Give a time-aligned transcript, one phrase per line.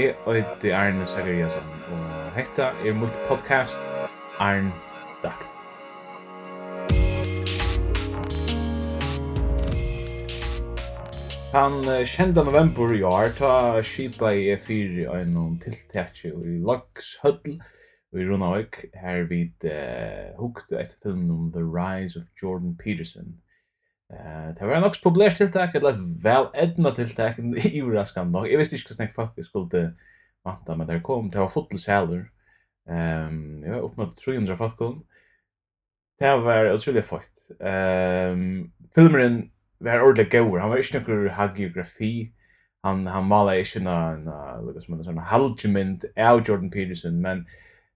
[0.00, 0.14] Jeg
[0.64, 3.82] er Arne Sakariasen, og hetta er mitt podcast
[4.40, 4.70] Arne
[5.20, 5.44] Dakt.
[11.52, 17.60] Han kjente november i år, ta skipa i E4 og en tiltakje i Lakshødl
[18.16, 23.36] i Runauk, her vid uh, hukte etter filmen om The Rise of Jordan Peterson,
[24.10, 28.48] Eh, det var en också populärt tilltag, eller vel edna tiltak, i överraskan nok.
[28.48, 29.92] Jag visste ikke hur snäck faktisk skulle
[30.44, 32.30] vanta, men det kom, det var fotelsäler.
[32.88, 35.04] Ehm, jeg var uppnått 300 folk kom.
[36.20, 37.30] Det var utrolig fort.
[37.60, 39.50] Ehm, filmeren
[39.80, 42.32] var ordentlig gåor, han var ikke någon hagiografi,
[42.84, 47.46] han han målar inte någon, liksom som en sån halvgemynd av Jordan Peterson, men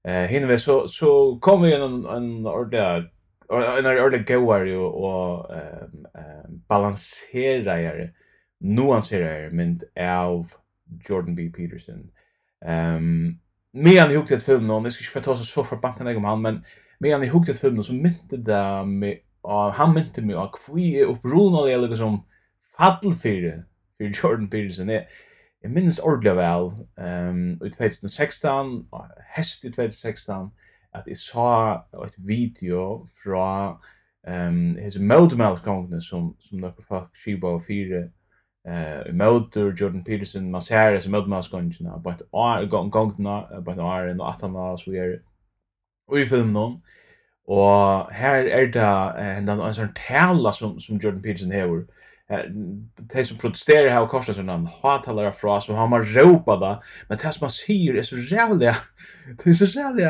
[0.04, 3.10] eh, hinner vi så, så kom vi en, en ordentlig
[3.50, 8.12] en är ordentlig goar ju och ehm ehm balanserar
[8.60, 10.46] nuanserar mynd av
[11.09, 11.50] Jordan B.
[11.56, 12.10] Peterson.
[12.65, 13.38] Ehm
[13.72, 16.16] mer än i hugget film nå, jag ska inte få ta så så för banken
[16.16, 16.65] om han, men
[16.98, 19.18] mer än i film nå så mynte det med
[19.72, 22.26] han mynte mig av kvi upprunade eller liksom
[22.76, 23.65] fall för
[23.96, 24.88] för Jordan Peterson.
[24.88, 25.04] Jag,
[25.60, 26.70] jag minns ordentligt väl.
[26.96, 28.87] Ehm um, i 2016,
[29.28, 30.50] häst i 2016
[30.95, 31.73] at jeg sa
[32.04, 33.78] et video fra
[34.28, 38.09] um, hese Moldemalskongene som som nokre folk skiba og fire
[38.68, 44.76] uh, Molder Jordan Peterson Masaris Moldemals kongna but I gongene, kongna but I og Athana
[44.78, 45.18] so we are
[46.12, 46.82] vi film noen.
[47.48, 51.84] Og her er det uh, en en sånn tala som som Jordan Peterson hever,
[53.12, 56.82] de som protesterar här och korsar sig namn hatalar fra, så har man råpa da,
[57.09, 58.72] men det som han sier er så rævlig,
[59.45, 60.09] det er så rævlig,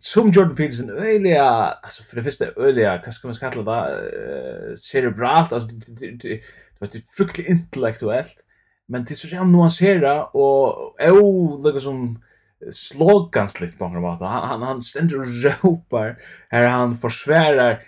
[0.00, 5.52] som Jordan Peterson öliga alltså för det första öliga vad ska man kalla det cerebralt
[5.52, 5.68] alltså
[6.22, 6.40] det
[6.78, 8.36] var fruktligt intellektuellt
[8.88, 12.22] men det så jävla nuansera och oh lika som
[12.72, 17.82] slagkansligt på något han han, han ständer och ropar här han försvärar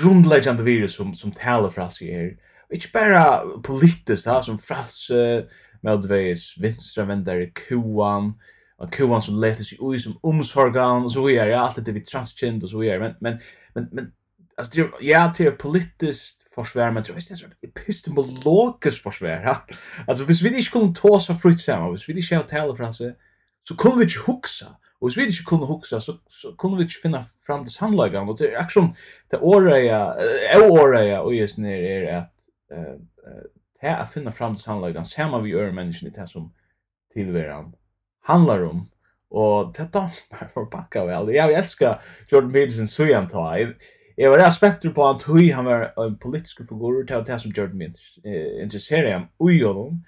[0.00, 2.36] grundläggande virus som som talar för oss här
[2.72, 5.10] inte bara politiskt här som frals
[5.80, 8.34] medvejs vänstra vändare kuan
[8.82, 12.00] och kuvan som lätt sig ui som omsorgan och så vidare ja allt det vi
[12.00, 13.38] transgender och så vidare men men
[13.74, 14.12] men men
[14.56, 19.66] alltså det ja det till politiskt försvär men det är så epistemologiskt försvär ja.
[20.06, 22.92] Alltså hvis vi inte kunde ta så fritt samma hvis vi inte har tala för
[22.92, 23.12] så
[23.68, 26.82] så kunde vi inte huxa och hvis vi inte kunde huxa så så kunde vi
[26.82, 28.94] inte finna fram till sannolikan och det är action
[29.30, 30.14] det åreja
[30.54, 32.34] är åreja och just när är att
[32.72, 33.00] uh,
[33.78, 36.52] här finna fram till sannolikan samma vi gör människan i det som
[37.14, 37.78] tillverande
[38.22, 38.88] handlar om.
[39.28, 41.34] Och detta dampar för backa väl.
[41.34, 43.76] Jag älskar Jordan Peterson så jag antar.
[44.16, 47.50] Jag var rätt spänd på att hur han var en politisk figur till det som
[47.50, 47.80] Jordan
[48.24, 50.04] eh, intresserade ham i honom.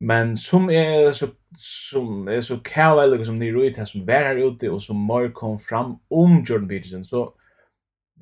[0.00, 1.26] Men som är så
[1.58, 5.58] som är så kallad som ni rör som var här ute och som mer kom
[5.58, 7.34] fram om Jordan Peterson så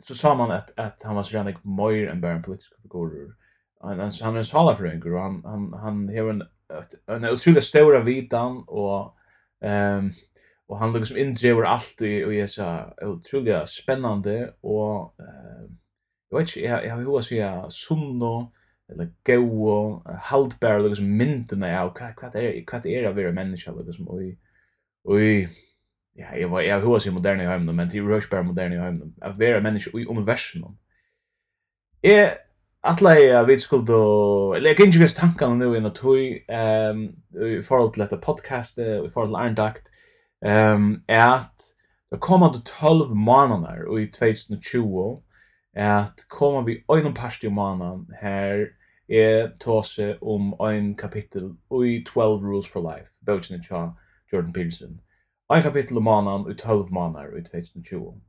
[0.04, 3.34] så sa man att att han var så redan mer än bara en politisk figur.
[3.80, 6.42] Han han är en salafröngur och han han han har en
[7.06, 9.16] en otroligt stora vitan och
[9.62, 10.12] Ehm
[10.72, 15.70] och han liksom indriver allt i och är så otroligt spännande och eh
[16.30, 18.52] jag vet inte jag jag hur att säga sunno
[18.88, 23.32] eller go och haltbär liksom myndena av vad vad är vad är det av era
[23.32, 24.38] människa liksom oj
[25.04, 25.50] oj
[26.14, 29.14] ja jag var jag hur att säga moderna hem men det rush rushbär moderna hem
[29.22, 30.76] av vara människa i universum
[32.02, 32.34] är
[32.84, 36.44] Alla är jag vet skuld då eller jag kan inte visst tankarna nu innan tog
[36.48, 37.04] ehm
[37.58, 39.90] i förhåll till detta podcast i förhåll till Arndakt
[40.44, 41.56] ehm är att
[42.10, 45.22] det kommande 12 månader i 2020
[45.76, 48.68] att kommer vi en parti i månaden här
[49.08, 51.54] är tåse om en kapitel
[51.84, 53.92] i 12 Rules for Life boken av
[54.32, 55.00] Jordan Peterson.
[55.54, 58.20] Ein kapitel om månaden i 12 månader i 2020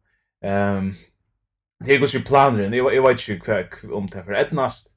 [0.43, 0.95] ehm um,
[1.85, 2.73] Det går ju planer än.
[2.73, 4.87] Jag vet ju kvack om det för etnast.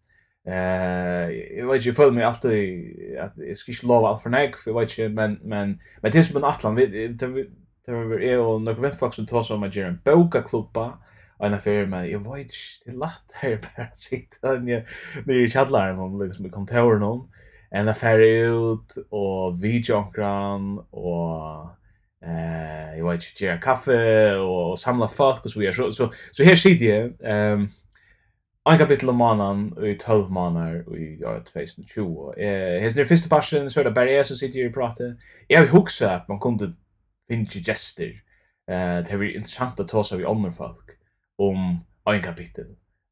[0.48, 4.56] Eh, jag vet ju för mig alltid att det ska inte lova allt för näck
[4.56, 6.86] för vet ju men men men det är som en atlan vi
[7.86, 10.98] det var är och några vänfolk som tar som att göra boka klubba
[11.38, 12.54] en affär med jag vet inte
[12.84, 14.86] det är här bara sitta ner
[15.30, 17.30] i chatlaren om liksom i kontoren om
[17.70, 21.70] en affär ut och vi jonkran och
[22.22, 26.42] eh jag vet inte göra kaffe och samla folk och så vidare så så så
[26.44, 27.68] här sitter jag ehm
[28.68, 32.32] ein kapitel om mannen i 12 månader i år 2020.
[32.36, 35.16] Eh his their first passion så där bara så sitter jag och pratar.
[35.48, 36.72] Jag vill huxa att man kunde
[37.28, 38.22] finna gester.
[38.68, 40.90] Eh det är intressant att ta sig av andra folk
[41.38, 42.66] om ein kapitel.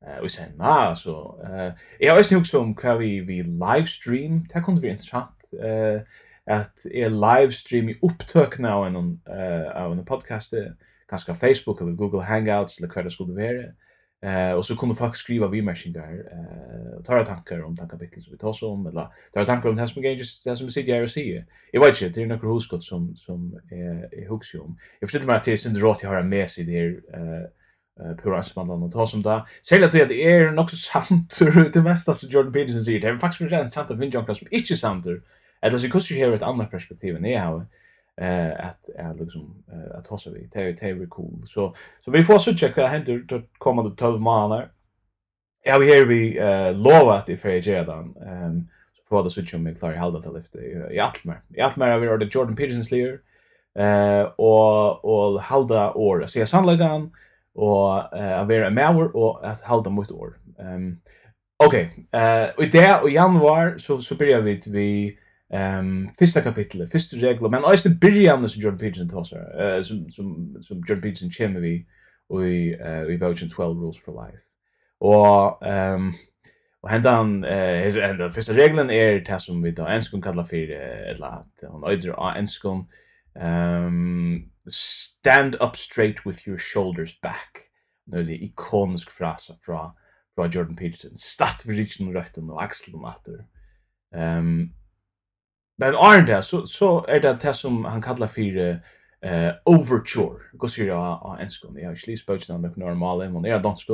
[0.07, 4.47] Eh och sen va så eh jag har också huxa om kvar vi vi livestream.
[4.55, 5.39] Det kunde vi intressant.
[5.63, 6.01] Eh
[6.47, 10.55] at er livestream i upptøkna av en, uh, av en podcast,
[11.11, 13.73] kanskje Facebook eller Google Hangouts eller hva det skulle være.
[14.25, 18.23] Eh och så kunde folk skriva vi där eh och ta tankar om tankar kapitel
[18.23, 20.95] som vi tar så om eller ta tankar om det som just det som sitter
[20.95, 21.47] här och ser.
[21.73, 24.79] Jag vet inte det är några huskott som som är är hooks om.
[25.01, 27.45] Jag förstår mig att det är synd rått jag har med sig där eh
[28.01, 29.43] eh på ransmandan och ta som där.
[29.63, 31.39] Sälja till att det är nog så sant
[31.73, 33.01] det mesta som Jordan Peterson säger.
[33.01, 35.07] Det är faktiskt rent sant att Vinjankar som inte sant
[35.65, 37.67] Eller så kusser här ett annat perspektiv än jag har
[38.17, 41.47] eh att är liksom eh, att hossa vi det är det cool.
[41.47, 41.75] Så
[42.05, 44.69] så vi får söka vad händer då kommer det 12 månader
[45.63, 49.31] ja vi här vi eh lova att det för jag då ehm så får det
[49.31, 50.59] söka med Clary Halda till lyfta
[50.93, 53.19] i Altmer i Altmer har vi ordet Jordan Petersons leader
[53.79, 57.13] eh och och Halda år så jag sannolikan
[57.55, 60.39] och eh att vara med och att Halda mot år.
[60.59, 61.01] Ehm
[61.65, 65.19] okej eh och i det i januari så så börjar vi vi
[65.55, 69.83] Ehm första kapitlet, första regler, men alltså det börjar med Jordan Peterson tar så eh
[69.83, 71.87] som som som Jordan Peterson chimney vi
[72.29, 74.45] vi eh vi Votion 12 Rules for Life.
[74.99, 76.13] Och ehm
[76.81, 80.71] och händan eh his ända första regeln är det som vi då enskon kalla för
[81.11, 81.59] ett lat.
[81.69, 81.91] Hon
[82.37, 82.87] ens kan
[83.35, 87.51] ehm stand up straight with your shoulders back.
[88.07, 89.91] Nu det ikonisk fras från
[90.35, 91.19] från Jordan Peterson.
[91.19, 93.47] Start vid richen rätten och axeln matter.
[94.15, 94.71] Ehm
[95.79, 98.81] Men Arne där så så är det det som han kallar för
[99.23, 100.39] eh overture.
[100.53, 101.69] Går sig då en engelska.
[101.75, 103.89] Jag har slis på den normala men on är dansk.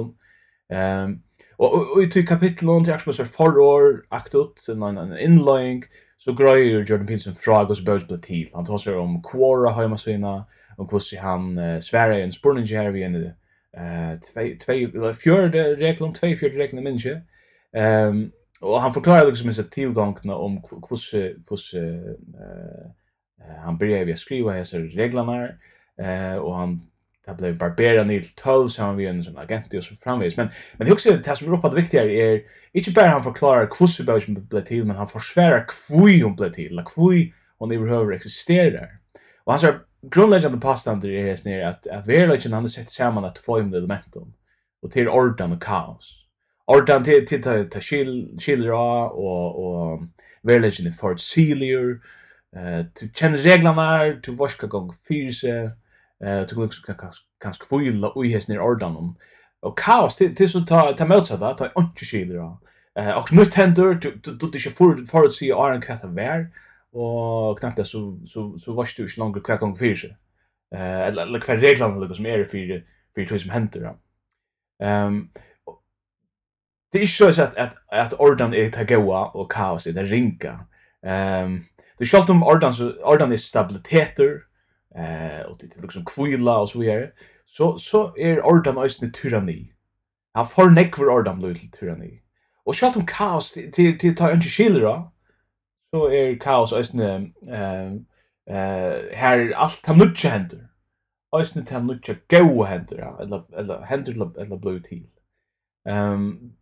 [0.73, 1.23] Ehm
[1.61, 5.83] och i till kapitel 1 till Axel så förår aktot en en inlying
[6.19, 8.51] så grejer Jordan Peterson frågor about the till.
[8.53, 12.67] Han tar sig om Quora hemma sina och hur sig han uh, svärar en spurning
[12.67, 17.21] här vi ända eh två två fjärde regeln två fjärde regeln människa.
[17.77, 18.31] Ehm
[18.61, 20.81] Og han förklarar liksom i sitt tillgångna om hur
[21.51, 22.91] hur eh
[23.65, 25.49] han började skriva här så reglerna
[25.99, 26.81] eh och han
[27.27, 30.37] Det blev barberat ner till 12 så han var en sån agent och så framvis.
[30.37, 32.43] Men, men det är också det som är uppåt viktigare är
[32.73, 36.79] inte bara han förklarar hur Bögen blev till men han försvärar hur hon blev till
[36.79, 38.99] och hur hon överhuvud existerar.
[39.45, 43.39] Och han säger grundläggande påstående är här nere att, att verkligen han sätter samman att
[43.39, 44.35] få in elementen
[44.83, 46.20] och till ordan och kaos.
[46.71, 50.05] Ordan til til ta ta skil skilra og og
[50.45, 51.97] village in Fort Sealier.
[52.57, 55.73] Eh to kjenner reglene, to vaska gong fyrse,
[56.23, 59.17] eh to kan kan kan skvilla og hes ner ordan om.
[59.63, 62.49] Og kaos til til så ta ta motsa da, ta ikkje skilra.
[62.99, 66.47] Eh og nu tender to to du ikkje for Fort Sea iron cat of vær
[66.93, 70.15] og knappt så så så vask du ikkje langt kvar gong fyrse.
[70.75, 72.83] Eh eller kvar reglene lukar som er fyrir
[73.15, 73.97] fyrir tog som hendur.
[74.83, 75.31] Ehm
[76.93, 80.03] det är ju så att att att ordan är ta goa och kaos är det
[80.03, 80.67] rinka.
[81.07, 81.65] Ehm um,
[81.99, 84.43] det skall om ordan så ordan är stabiliteter
[84.97, 87.11] eh och det liksom kvilla och så vidare.
[87.47, 89.73] Så så är ordan ösn tyranni.
[90.33, 92.23] Han får neck för ordan lite tyranni.
[92.65, 95.11] Och skall om kaos till till ta inte skillra.
[95.91, 98.07] Så är kaos ösn ehm
[98.51, 100.69] eh här allt han nutcha händer.
[101.37, 105.07] Ösn han nutcha goa händer eller eller händer eller blue till.
[105.85, 106.53] Um,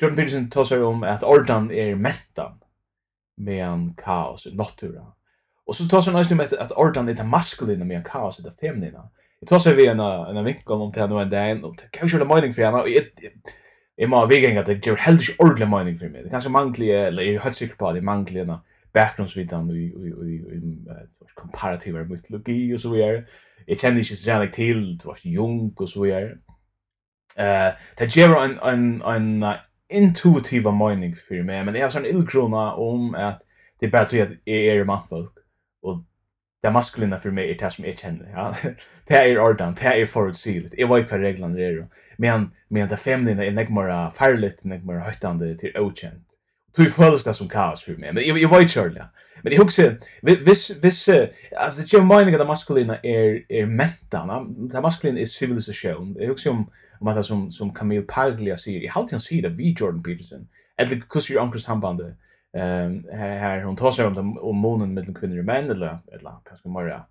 [0.00, 2.58] Jordan Peterson tar om at ordan er mentan
[3.38, 5.04] med en kaos i natura.
[5.66, 8.42] Og så tar seg nøyst med at, at ordan er det maskulina medan kaos i
[8.42, 9.08] det feminina.
[9.40, 12.08] Jeg tar seg vi en, en vinkel om det her en dag, og det kan
[12.08, 13.32] jo ikke mening for henne, og jeg,
[13.98, 16.24] jeg må vegen at det gjør heller ikke ordentlig mening for meg.
[16.24, 18.56] Det er ganske mangelig, eller jeg er helt sikker på at det er mangelig en
[18.94, 23.22] bakgrunnsvidan i, i, i, i komparativ mytologi og så videre.
[23.68, 26.38] Jeg kjenner ikke så til, det var Jung og så videre.
[27.38, 29.54] Eh, det ger en en en uh,
[29.88, 33.42] intuitiva mening för mig, men det är sån illgrona om att
[33.80, 35.32] det är bara att jag är manfolk
[35.82, 36.04] och
[36.62, 38.30] det maskulina för mig är det som jag känner.
[38.32, 38.54] Ja.
[39.06, 40.74] Det är ordan, det är förutsigligt.
[40.78, 41.88] Jag vet vad reglerna är.
[42.16, 46.24] Men, men det feminina är näck mera farligt, näck mera höjtande till okänt.
[46.76, 48.12] Du føles det som kaos för mig.
[48.12, 49.04] Men jag, jag vet själv, ja.
[49.42, 51.08] Men jag husker, viss, viss,
[51.56, 54.68] alltså det är ju meningen att det maskulina är, är mentan.
[54.68, 56.16] Det maskulina är civilisation.
[56.18, 59.48] Jag husker om om att som som Camille Paglia säger i halt han säger det
[59.48, 60.48] vi Jordan Peterson?
[60.76, 62.14] Eller kus ju ankers handbande
[62.56, 66.32] ehm här hon tar sig om dem om månen mellan kvinnor och män eller eller
[66.44, 67.02] kanske mer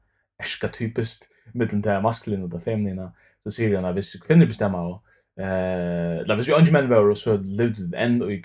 [0.44, 3.12] ärska typiskt mellan det maskulina och det feminina
[3.44, 5.03] så säger han att hvis kvinnor bestämmer och
[5.44, 8.44] eh la vis ju unge män var så levde en i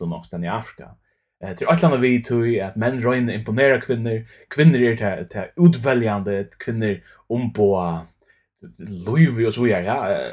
[0.00, 0.90] och någonstans i Afrika.
[1.44, 6.46] Eh till att landa vi till att män röjna imponera kvinnor, kvinnor är det utväljande
[6.58, 7.98] kvinnor om på
[8.78, 9.84] Louis och så vidare.
[9.84, 10.30] Ja,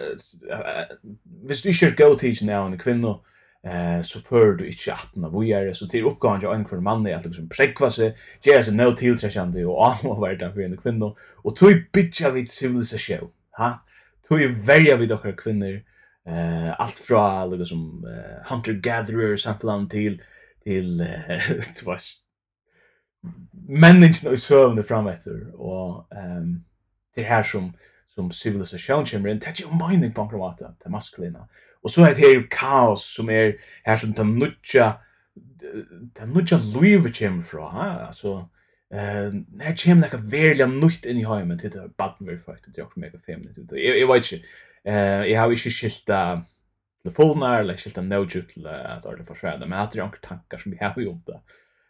[1.23, 3.15] hvis du ikke er god tids nå en kvinne,
[3.63, 6.79] eh så för du inte att när vi är så till uppgåvan jag en för
[6.79, 10.33] man är att liksom präkva sig ger sig no till sig ändå och all var
[10.33, 13.85] där för en kvinna och tog bitcha vid civilisation ha
[14.27, 15.81] tog ju välja vid och kvinnor
[16.27, 18.07] eh allt från liksom
[18.49, 20.21] hunter gatherer samfällan till
[20.63, 20.97] till
[21.75, 21.97] det var
[23.67, 26.63] människan i sövne fram efter och ehm
[27.15, 27.73] det här som
[28.13, 31.47] som civilisation kommer in, det er jo mening på en kramat, det maskulina.
[31.83, 34.93] Og så er det her kaos som er her som den nutja,
[36.19, 37.87] den nutja luive kommer fra, ha?
[38.07, 38.43] altså,
[38.93, 39.31] Eh,
[39.63, 43.01] her kjem nekka verliga nutt inn i heimen til det er badmerfakt, det er okkur
[43.01, 43.71] mega feminint.
[43.73, 44.51] Jeg vet ikke,
[44.85, 46.19] eh, jeg har ikke skilta
[47.01, 50.77] telefonar, eller skilta noju til at ordet forsvæda, men hatt er anker tankar som vi
[50.81, 51.39] har jo om det.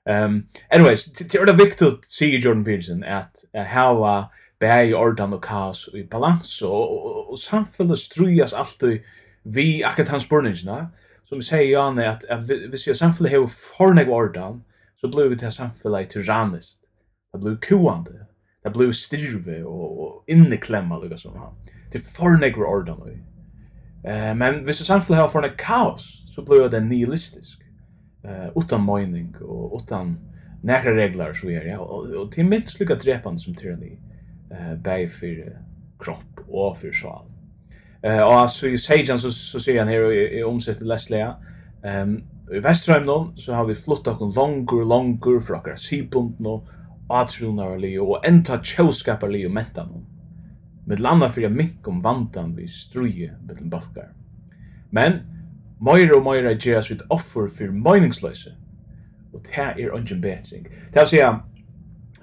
[0.06, 4.30] Um, anyways, det er det viktig, sier Jordan Peterson, at hava
[4.64, 9.04] bæði ordan og kaos og i balans og, og, og, og samfunnet strujas alltid
[9.44, 10.86] vi akkurat hans spurningina.
[11.28, 14.62] Som vi sier Janne at, at hvis jeg samfunnet hever forneg ordan
[15.02, 16.86] så blir vi til samfunnet tyrannist.
[17.34, 18.24] Det blir kuande
[18.64, 21.56] det blir styrve og, og inneklemma lukka som han
[21.92, 23.10] det forneg ordan uh,
[24.08, 27.60] eh, men hvis jeg samfunnet hever forneg kaos så blir det nihilistisk.
[28.26, 30.16] Eh, utan mening og utan
[30.64, 33.98] nekra reglar så er ja, og, og, og til minst lukka drepande som tyranni
[34.54, 35.58] eh bäg för
[36.00, 37.26] kropp och för själ.
[38.02, 41.34] Eh och så i säger så så ser han här i omsätter Leslie.
[41.84, 46.64] Ehm i Västerheim då så har vi flottat och longer longer för att sipont nå
[47.08, 50.06] atrunar li och enta chowskapar li och mentan.
[50.86, 54.10] Med landa för jag mycket om vantan vi struje med den balkar.
[54.90, 55.14] Men
[55.78, 58.50] Moira och Moira gerast with offer för meningslösa.
[59.34, 60.68] Och det är ungen betring.
[60.94, 61.40] Det vil säga,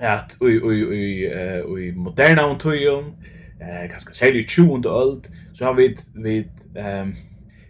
[0.00, 1.26] at ui ui ui
[1.64, 3.04] ui moderna on tujum
[3.61, 7.14] eh kanske særlig 20 old så har vi vi ehm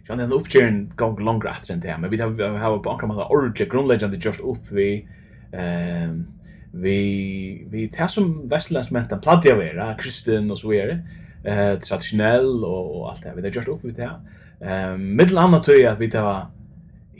[0.07, 3.25] Jag den uppkörn gång längre efter än det men vi har har på ankra mata
[3.25, 5.07] orge grundläggande just upp vi
[5.53, 6.25] ehm
[6.73, 10.99] vi vi tar som västerländs mentan platt jag vara kristen och så vidare
[11.43, 13.33] eh traditionell och allt det.
[13.35, 14.11] Vi har just upp vi det.
[14.61, 16.45] Ehm mittel annat tror jag vi tar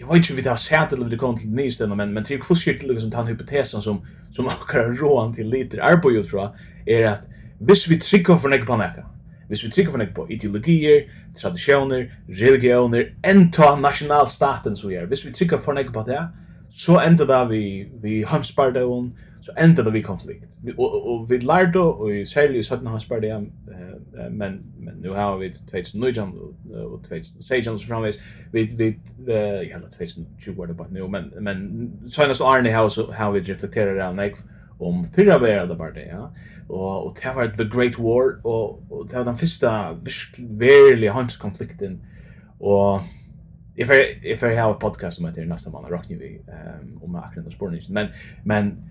[0.01, 2.79] jag vet inte vi tar sett eller det kom till nystena men men till kursigt
[2.79, 6.50] till liksom han hypotesen som som akkurat råan till lite är på ju tror
[6.86, 7.22] är att
[7.60, 9.05] hvis vi trycker för något på näka
[9.48, 11.03] hvis vi trycker för något på ideologier
[11.41, 16.27] traditioner religioner enta nationalstaten så är hvis vi trycker för något på det
[16.72, 20.46] så ändrar vi vi hamspardagen så endade det vi konflikt.
[20.78, 23.52] Och, och vi lärde och i särskilt i Sötna har spärde igen,
[24.32, 28.20] men, men nu har vi 2019 och 2016 så framvis.
[28.52, 29.00] Vi, vi,
[29.72, 34.04] ja, 2020 var det bara nu, men, men senast Arne har, har vi reflekterat det
[34.04, 34.36] här,
[34.80, 36.32] om fyrra verda bara det, ja.
[36.70, 39.96] Og, og det var The Great War, og, og det var den fyrsta
[40.40, 42.02] virkelig handskonflikten.
[42.60, 43.02] Og
[43.78, 47.46] If I if I have a podcast som heter Nasta Mann, Rockney, um, om akkurat
[47.46, 47.94] den spårningen.
[47.94, 48.08] Men,
[48.44, 48.91] men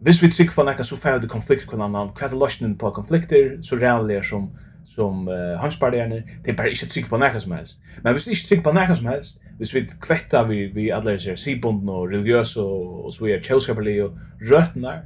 [0.00, 2.90] Hvis vi trykker på nekka så færre det konflikt kvann annan, hva er løsningen på
[2.94, 4.50] konflikter, så rævlig som,
[4.94, 7.80] som uh, hanspartierne, det er bare ikke trykker på nekka som helst.
[8.04, 11.16] Men hvis vi ikke trykker på nekka som helst, hvis vi kvetta vi, vi alle
[11.16, 14.18] disse sibunden og religiøse og, og så vi er kjølskaperlige og
[14.52, 15.00] røtene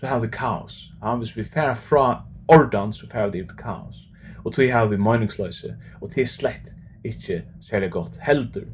[0.00, 0.92] så har vi kaos.
[1.02, 4.08] Ja, hvis vi færre fra ordan, så færre det ut kaos.
[4.44, 8.64] Og så har vi meningsløse, og det er slett ikke særlig godt heldur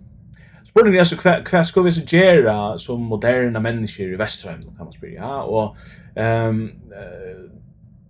[0.75, 2.53] Spurningen er så hva, hva skal vi så gjøre
[2.83, 5.37] som moderne mennesker i Vestrheim, kan man spørre, Ja?
[5.47, 5.77] Og
[6.49, 7.45] um, uh,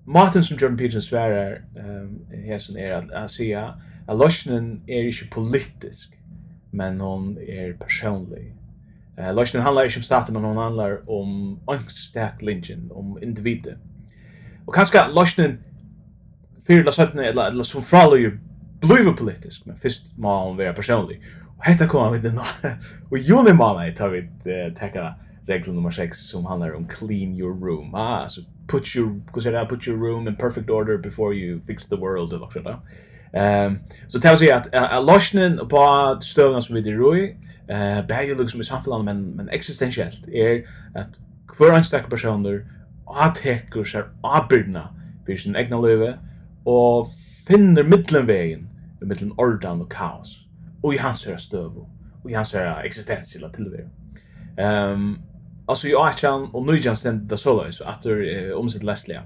[0.06, 2.14] maten som Jordan Peterson sverer um,
[2.46, 3.74] hesen er at han sier
[4.08, 6.16] at løsningen er ikke politisk,
[6.72, 8.54] men hon er personlig.
[9.18, 13.76] Uh, løsningen handlar ikke om staten, men hon handlar om angstak linjen, om individet.
[14.66, 15.60] Og kanskje løsningen
[16.66, 18.38] fyrir la søttene, eller, eller som fraløyer,
[18.80, 21.20] blivet politisk, men fyrst må hon være personlig.
[21.58, 22.40] Hetta kommer vi den.
[23.10, 24.28] Och juni månad tar vi
[24.78, 25.14] täcka
[25.46, 27.94] regel nummer 6 som handlar om clean your room.
[27.94, 31.86] Ah, so put your cuz I put your room in perfect order before you fix
[31.86, 32.76] the world eller så där.
[33.32, 37.36] Ehm så tar sig att uh, lotionen på stövna som vi det roi
[37.68, 41.08] eh bäge liksom i samfunnet men men existentiellt är att
[41.48, 42.66] kvar en stack personer
[43.06, 44.88] att täcker sig arbetna
[45.26, 46.18] för sin egna löve
[46.64, 47.08] och
[47.46, 48.68] finner mittelvägen
[49.00, 50.43] mitteln ordan och kaos
[50.84, 51.86] og i hans höra stöv
[52.24, 53.50] og i hans höra existens eller.
[54.58, 55.18] Ehm um,
[55.68, 59.22] altså, i har og nu jag ständ det så after att det eh, omsätt läsliga.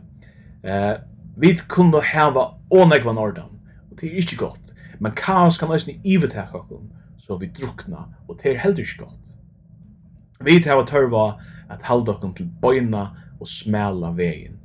[0.63, 0.97] Eh
[1.37, 3.61] vi kunde ha onägg van ordan
[3.91, 4.75] och det er inte gott.
[4.99, 8.99] Men kaos kan också ni övertäcka kon så vi drukna, og det er heller ikke
[8.99, 9.19] godt.
[10.41, 13.07] Vi tar tørva at att halda til bøyna
[13.41, 14.59] og smela vegin.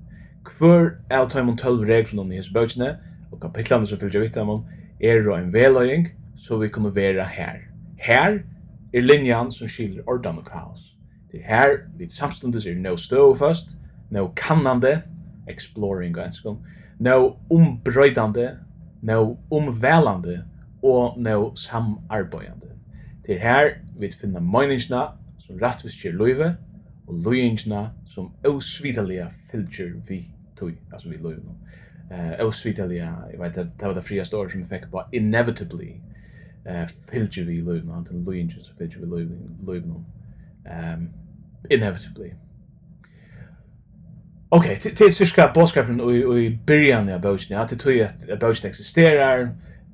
[0.58, 2.98] Hvor er av tajmon 12 reglerna i hans bøkene,
[3.32, 4.66] og kapitlene som fylgjer vitt om,
[5.02, 6.08] er og en veløying,
[6.44, 7.56] så vi kunne være her.
[8.00, 8.40] Her
[8.94, 10.98] er linjan som skiljer ordan og kaos.
[11.32, 13.68] Det er her vi samstundes er no stå først,
[14.10, 15.02] no kannande,
[15.50, 16.60] exploring og enskong,
[17.00, 18.58] no ombrøydande,
[19.02, 20.44] no omvælande
[20.84, 22.70] og no samarbeidande.
[23.26, 23.70] Det er her
[24.00, 25.02] vi finner meningsna
[25.40, 26.56] som rettvis kjer løyve,
[27.08, 30.26] og løyingsna som ausvidelige fylgjer vi
[30.60, 31.56] tøy, altså vi løyve nå.
[32.12, 35.94] Uh, ausvidelige, jeg vet, det var det friaste året som vi fikk på inevitably,
[36.66, 41.10] eh fylgir vi lúðin og til lúðin just fylgir við lúðin lúðin um
[41.70, 42.34] inevitably.
[44.50, 48.40] Okej, okay, till cirka boskapen och i början av boken, att det tror jag att
[48.40, 49.50] boken existerar,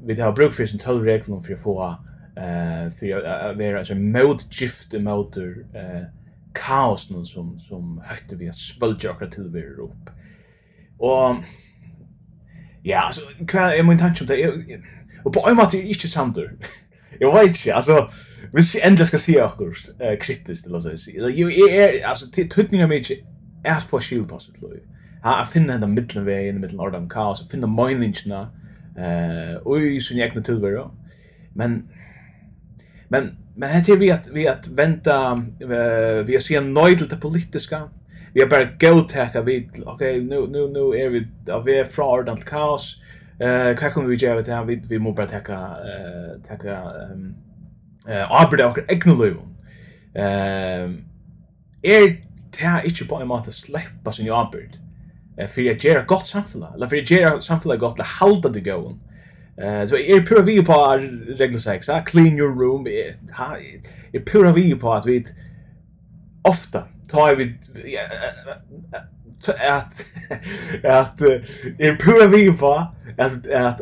[0.05, 1.95] vi har bruk fyrir sin tullregeln för att få
[2.37, 6.03] eh för att vara så motgift mot eh
[6.53, 10.09] kaos någon som som hötte vi att svälja och til vi upp.
[10.99, 11.35] og
[12.85, 14.39] ja, altså, hva er min tanke om det
[15.25, 16.49] Og på en måte er ikke samtidig.
[17.21, 18.07] Jeg vet inte, alltså
[18.53, 21.11] vi ser ändå ska se akkur eh kritiskt eller så.
[21.29, 23.03] Jo är alltså tutningar mig
[23.63, 24.81] är för skil på sitt liv.
[25.23, 28.47] Jeg finner den mittlän vägen, mittlän ordan kaos, jeg finner miningarna
[28.97, 30.91] eh och i sin egna tillvaro.
[31.53, 31.89] Men
[33.09, 35.43] men men här till vi att vi att vänta
[36.25, 37.89] vi har se en nöjd till politiska.
[38.33, 42.19] Vi har bara go tacka vi, okej, nu nu nu är vi av vi från
[42.19, 43.01] ordan kaos.
[43.39, 44.67] Eh, hva kan vi gjøre til?
[44.67, 46.75] Vi, vi må bare takke, uh, takke
[47.13, 47.29] um,
[48.07, 49.53] uh, arbeid av egne løyven.
[50.15, 50.97] Um,
[51.83, 52.07] er
[52.57, 54.75] det ikke på en måte sleppa sin arbeid
[55.39, 58.65] uh, for å gjøre godt samfunnet, eller for å gjøre samfunnet godt, eller halda det
[58.67, 58.99] gåen.
[59.61, 60.75] Eh, så er pura vi på
[61.39, 63.17] regler seg, så clean your room, er,
[64.13, 65.19] er pura vi på at vi
[66.47, 67.49] ofta tar vi,
[69.77, 70.05] at
[70.83, 71.21] at
[71.79, 72.73] er pura vi på
[73.17, 73.81] at at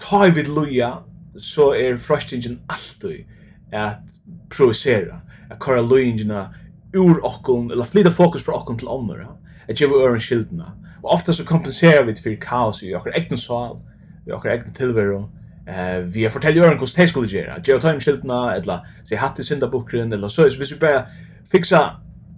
[0.00, 0.92] ta vid luja
[1.38, 3.24] så er frustingin alltid
[3.72, 4.18] at
[4.50, 6.48] provocera a kora lujingina
[6.96, 9.28] ur okkon eller flyta fokus fra okkon til andre
[9.68, 13.78] at geva øren skildna og ofta så kompenserar vi fyrir kaos i okkar egnu sal
[14.26, 15.22] i okkar egnu tilveru
[15.66, 17.60] eh vi har fortalt Jørgen hvordan det skulle gjøre.
[17.62, 21.04] Geo time skiltene, eller så jeg hatt i syndabukren, eller så, så hvis vi bare
[21.52, 21.78] fiksa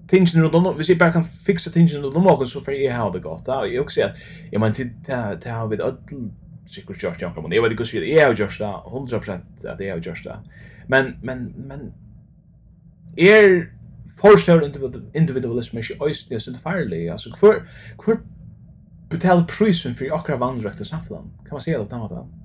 [0.09, 2.97] tingen rundt om vi ser bara kan fixa tingen rundt om och så får jeg
[2.97, 4.91] ha det gott där jag också jag men till
[5.41, 5.97] till har vi öll
[6.75, 9.89] säkert just jag kommer det var det går ju jag just det, 100% att det
[9.89, 10.39] har gjørst det.
[10.89, 11.93] men men men
[13.17, 13.71] er
[14.21, 14.63] forstar
[15.15, 17.67] individualism är ju ösn just inte farlig altså, hvor,
[18.05, 18.21] hvor
[19.11, 21.25] betal prisen for akkurat vandrat i samfunnet?
[21.45, 22.45] kan man si det på något sätt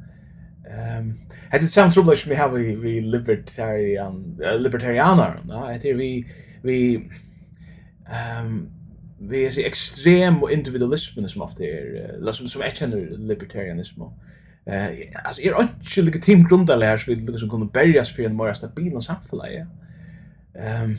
[0.70, 1.14] Ehm,
[1.52, 5.72] er samt trubbel som vi har vi libertarian libertarianer, va?
[5.74, 6.26] er vi
[6.64, 7.10] vi
[8.44, 8.70] um,
[9.20, 14.02] vi är så extrem och individualismen som ofta är uh, som som inte känner libertarianism
[14.02, 14.08] eh
[14.68, 14.90] uh,
[15.24, 18.94] alltså är inte lika tim grundar så vi liksom kunde bärgas för en mer stabil
[18.94, 19.66] och samhälle ja
[20.62, 20.98] ehm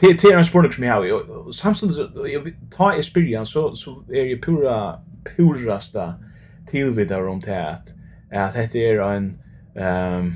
[0.00, 4.24] det är en sport som jag har samtidigt så jag tar experience så så är
[4.24, 5.00] det pura
[5.36, 6.14] purasta
[6.70, 7.94] tillvidare om det att
[8.30, 9.38] att det är en
[9.74, 10.32] ehm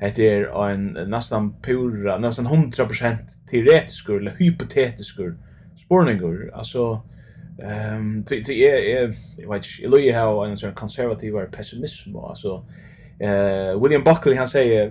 [0.00, 5.16] Det er en nästan pura, nästan 100% teoretisk eller hypotetisk
[5.84, 6.50] spårningar.
[6.54, 7.00] Alltså
[7.96, 12.64] um, det det är jag vet inte, Louis Howe en sån konservativ och pessimism alltså
[13.22, 14.86] uh, William Buckley han säger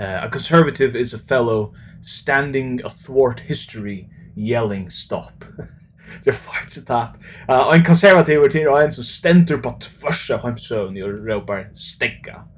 [0.00, 5.44] uh, a conservative is a fellow standing athwart history yelling stop.
[6.24, 7.10] det er faktisk citat.
[7.50, 12.53] Uh, en konservativ er til en som stender på tvers av hemsøvn og råper stegga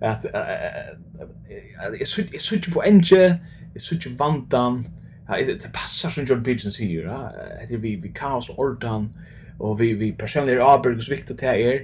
[0.00, 0.26] at
[1.98, 3.22] jeg sier ikke på enge,
[3.74, 4.86] jeg sier ikke vantan,
[5.28, 9.08] det passar som John Pigeon sier, uh, etter vi, vi kaos og ordan,
[9.58, 11.78] og vi, vi personlig er avbyrgusviktig til er,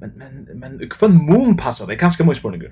[0.00, 2.70] men, men, men hvem mån passar det, kanskje mye spørninger.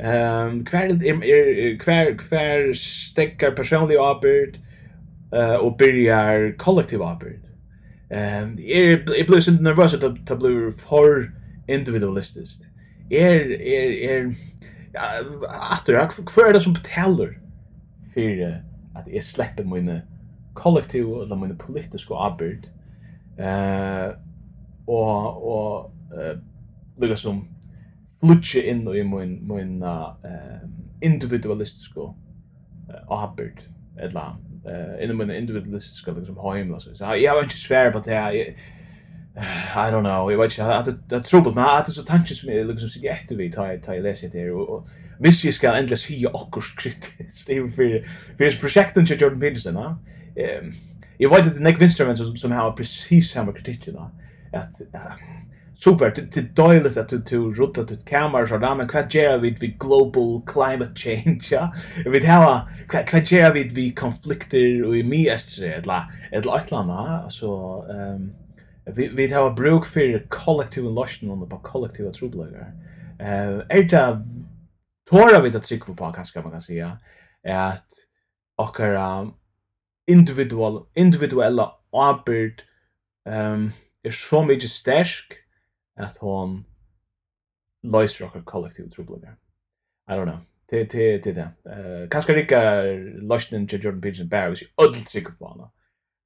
[0.00, 4.56] Ehm um, kvar er, er kvar kvar stekkar personlig arbeid
[5.32, 7.44] uh, og byrjar kollektiv arbeid.
[8.10, 11.24] Ehm um, er er blir så nervøs at ta blir for
[11.68, 12.60] individualistisk
[13.10, 14.34] er er er
[14.94, 15.98] ja aftur
[16.34, 17.34] hvar er det som betaler
[18.14, 18.44] for
[18.98, 20.02] at jeg slipper mine
[20.54, 22.70] kollektiv eller mine politiske arbeid
[23.38, 24.12] eh
[24.86, 26.38] og og eh
[26.98, 27.48] lukka som
[28.24, 30.14] flutje inn i min min uh,
[31.02, 32.14] individualistiske uh,
[33.10, 33.64] arbeid
[33.98, 36.94] eller eh uh, i min individualistiske liksom heim alltså.
[36.94, 38.54] Så jeg har ikke svär på det.
[39.36, 40.32] I don't know.
[40.32, 43.08] Jag vet at the trouble trubbel med att det så tanken som jag liksom sitter
[43.08, 47.56] efter vid tar jag läser det och visst jag ska ändlös hya akkurat kritiskt det
[47.56, 48.06] är for
[48.38, 49.98] för projekten till Jordan Peterson, va?
[50.36, 50.74] Um
[51.18, 54.10] jag vet att Nick Winsterman som som har precis samma kritik då.
[54.52, 54.70] At
[55.84, 59.50] super till dåligt att du to rutta till kameror så där men vad gör vi
[59.50, 61.72] vid global climate change ja
[62.06, 62.68] vi har
[63.12, 68.32] vad gör vi vid konflikter och i mer eller eller annat så ehm
[68.86, 72.72] vi vi har bruk för kollektiv lotion on the kollektiva trubbelager.
[73.18, 74.24] Eh är det
[75.10, 76.98] tåra vi det trick på kanske man kan säga
[77.42, 77.88] är att
[78.56, 79.32] okkara
[80.06, 82.54] individual individuella arbet
[83.28, 83.70] ehm
[84.02, 85.32] är så mycket sterk
[85.96, 86.64] at hon
[87.82, 89.36] løyser okkar kollektiv trublegar.
[90.08, 90.40] I don't know.
[90.70, 91.48] Te te te te.
[91.66, 92.60] Eh uh, kanskje rikka
[93.22, 95.68] løsnen til Jordan Peterson Bear, hvis jeg ødelt på henne.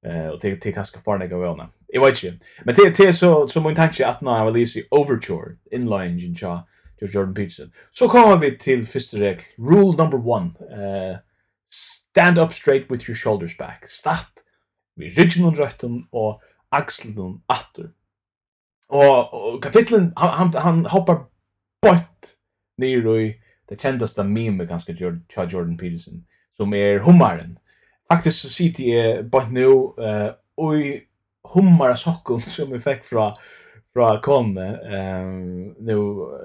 [0.06, 1.68] Eh och till till kaska för några våna.
[1.86, 2.44] Jag vet inte.
[2.64, 6.68] Men till till så så min tanke att när jag release overture inline in cha
[6.98, 7.72] till Jordan Peterson.
[7.92, 9.40] Så kommer vi till första regel.
[9.56, 10.60] Rule number 1.
[10.72, 11.18] Eh
[11.70, 13.88] stand up straight with your shoulders back.
[13.88, 14.44] Start
[14.98, 17.92] við original røttum og axlunum aftur.
[18.88, 21.28] Og, og kapitlen han han, han hoppar
[21.82, 22.34] bort
[22.78, 23.32] ner i
[23.68, 26.24] det kjendaste meme ganska Jordan Peterson
[26.56, 27.58] som är hummaren
[28.12, 30.82] Faktisk så sitter jeg bare nå uh, og
[31.54, 33.32] hummer sokken som jeg fikk fra
[33.98, 34.68] fra Conne.
[34.84, 35.96] Ehm nu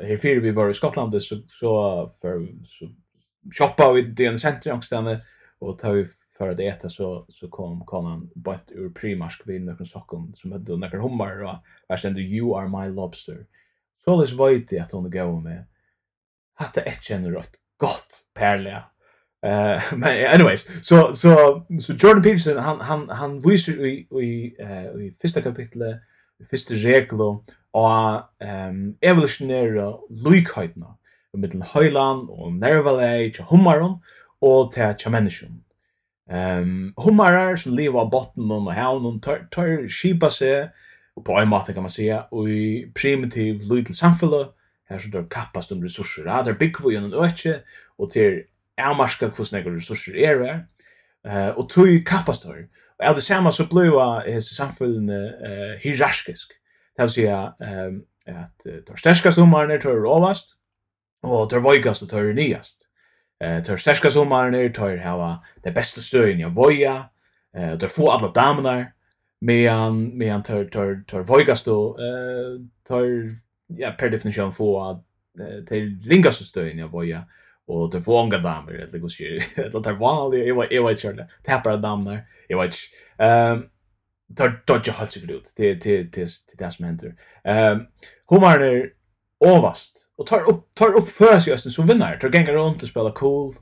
[0.01, 2.89] her fyra vi var i Skottland så så för så
[3.57, 5.21] shoppa vi det en center angstande
[5.59, 9.85] och tar vi för att äta så så kom Conan bort ur Primark vid någon
[9.85, 11.55] Stockholm som hade några hummar och
[11.87, 13.45] där stod you are my lobster.
[14.05, 15.65] Så det var det att hon gav med.
[16.53, 17.45] Hade ett känner
[17.77, 18.83] gott perla
[19.43, 25.01] Eh men anyways, så så så Jordan Peterson han han han visar i i eh
[25.01, 26.01] i första kapitlet
[26.39, 30.97] i första reglo och ehm evolutionära lukheitna
[31.33, 33.99] i Highland och og nervalei til hummaron
[34.41, 35.63] och till tjamennisjon.
[36.31, 40.69] Ehm Humarar som lever av botten og havnen tar skipa sig
[41.15, 44.47] og på en måte kan man säga och i primitiv lukheitla samfunnet
[44.89, 46.23] här så där kappast de resurser.
[46.23, 47.59] där der bygger vi en öche
[47.97, 48.43] och till
[48.77, 50.55] avmarska hvordan jeg ressurser er det,
[51.27, 52.67] Eh och tog kappastør.
[52.99, 53.87] Och av det samma så ble
[54.35, 56.51] är samfunnene eh hierarkisk.
[56.97, 60.55] Det vill säga ehm att uh, det er sterska sommarene, det er råvast,
[61.23, 62.87] og det er vøygast og det er nyast.
[63.43, 67.03] Uh, det er sterska sommarene, det er hava det beste støyen i vøya,
[67.57, 68.85] uh, det er få alle damener,
[69.41, 73.35] medan medan tar tar tar vågast då eh tar
[73.67, 75.03] ja per definition få att
[75.69, 75.75] det
[76.09, 77.17] ringaste stöden jag voja.
[77.17, 77.23] ja
[77.67, 80.99] og det får unga damer eller hur ska det tar vanligt jag vet jag vet
[80.99, 82.75] själv det här damer jag vet
[83.17, 83.63] ehm
[84.37, 87.85] tar tar jag halt sig ut det det det det som händer ehm
[88.29, 88.89] humorn
[89.43, 90.09] ovast.
[90.17, 93.11] Och tar upp tar upp för sig östen som vinner tar gänga runt och spela
[93.11, 93.55] cool.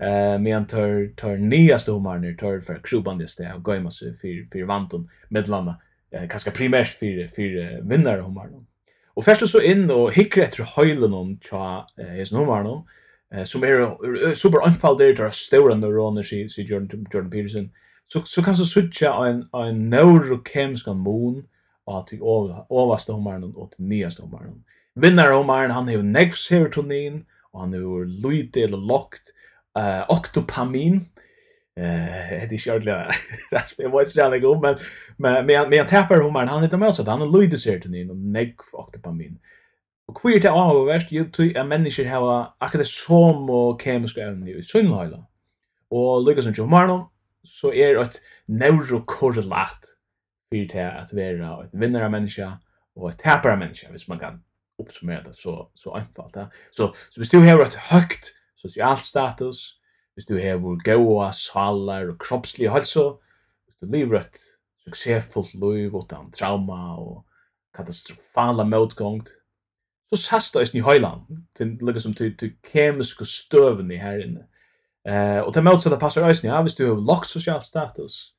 [0.00, 4.04] Eh men tar tar nya stormar tar för klubban det stä och går ju massa
[4.20, 5.80] för för vanton medlanda
[6.10, 8.66] eh kanske primärt för för vinnare humorn
[9.14, 12.84] och först så in och hickar efter höjlen om tja eh är snurmar
[13.34, 17.70] eh som är super anfall där stora run så så Jordan Jordan Peterson
[18.08, 21.44] så så kan så switcha en en neurokemisk moon
[21.86, 22.20] att till
[22.70, 24.64] översta hormonen och till nyaste hormonen.
[24.94, 29.22] Vinnar hormonen han har next serotonin och han har lite eller lockt
[29.78, 31.06] uh, octopamin
[31.76, 33.10] eh det är själva
[33.50, 34.76] that's it was down ago men
[35.16, 39.38] men men tappar hormonen han heter med så han har lite serotonin och next octopamin.
[40.08, 41.12] Og hva er det avhåverst?
[41.12, 45.22] Jo, tog at mennesker hava akkurat som og kemiske evne i sunnhøyla.
[45.94, 47.06] Og lykka som John Marlon,
[47.44, 49.88] så er et neurokorrelat
[50.50, 52.46] fyrir til at vera et vinnare menneske
[52.96, 54.42] og et tapara menneske, hvis man kan
[54.78, 56.36] oppsummera det så, så einfalt.
[56.36, 56.46] Ja.
[56.72, 59.80] Så, så hvis du hever et høgt sosial status,
[60.14, 63.20] hvis du hever gaua, salar og kroppslig halso,
[63.66, 64.40] hvis du lever et
[64.84, 67.24] suksessfullt liv utan trauma og
[67.74, 69.32] katastrofala motgångt,
[70.10, 71.20] så sast det i høyland,
[71.56, 74.46] til liksom til, til kemiske støven i her inne.
[75.08, 78.34] Eh, og til motsatt det passer i ja, hvis du har lagt sosial status,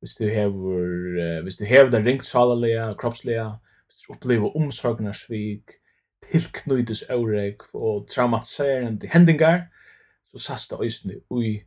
[0.00, 3.48] hvis du har, uh, hvis du har den ringt salalega, kroppslega,
[3.86, 5.70] hvis du opplever omsorgnarsvik,
[6.32, 9.60] tilknytes aurek og traumatiserende hendingar,
[10.32, 11.62] så sast det ui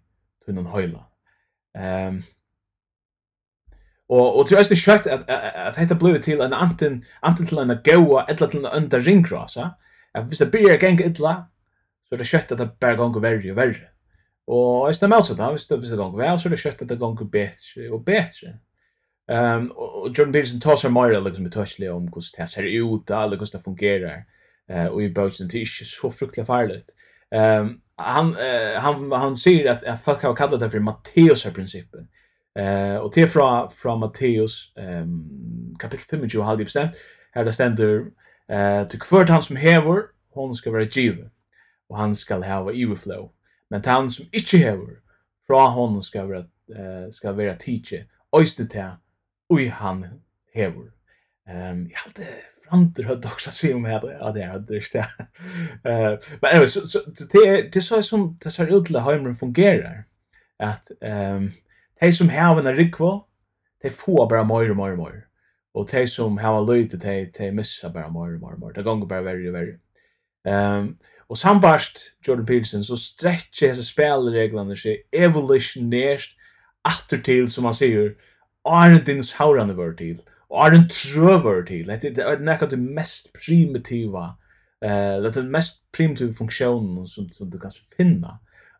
[0.45, 1.05] tunnan høyland.
[1.77, 2.23] Ehm um,
[4.10, 7.60] Og og tror jeg det skøtt at at hetta blue til en anten anten til
[7.60, 9.70] en goa ella til en under ringcross, ja.
[10.15, 11.34] At hvis det blir gang illa,
[12.08, 13.84] så er det skjøtt at det bare gongur verri og verri.
[14.48, 16.82] Og jeg stemmer altså da, hvis det, hvis det gongur vel, så er det skjøtt
[16.82, 18.54] at det gongur betre og betre.
[19.28, 23.12] Um, og Jordan Peterson tar seg mer liksom, i touchlig om hvordan det ser ut,
[23.12, 24.22] eller hvordan det fungerer.
[24.72, 26.80] Uh, og i bøtjen, det er ikke så fruktelig farlig.
[27.36, 32.08] Um, han, uh, han, han sier at, at folk har kallet det for Matteus-prinsippet.
[32.58, 36.91] Eh och till från från Matteus ehm kapitel 25 har det bestämt.
[37.32, 38.06] Här det ständer
[38.48, 41.30] eh till kvart han som hever hon ska vara giv
[41.89, 43.32] och han ska ha overflow.
[43.70, 44.98] Men han som inte hever
[45.48, 48.06] från hon ska vara eh ska vara teacher
[48.38, 48.96] östet här
[49.50, 50.08] oj han
[50.54, 50.91] hever
[51.50, 52.30] Ehm jag hade
[52.70, 55.06] framter hade också se om här ja det hade det.
[55.84, 57.00] Eh men anyway så så
[57.32, 58.96] det det så som det ser ut till
[59.36, 60.04] fungerar
[60.58, 61.52] att ehm
[62.01, 63.19] de som har en rikva,
[63.83, 65.19] de får bara mer og mer og mer.
[65.77, 68.73] Og de som har løyte, de, de misser bara mer og mer og mer.
[68.73, 69.77] Det ganger bare verre og verre.
[70.47, 70.95] Um,
[71.29, 76.31] og sambarst Jordan Peterson, så stretcher hese spillereglene seg evolutionært
[76.88, 78.13] atter til, som han sier,
[78.67, 81.91] Arendins haurande var til, og Arne trøver til.
[82.01, 84.29] Det er nekka det mest primitiva,
[84.86, 88.38] uh, det er den mest primitiva funksjonen som, som du kan finna,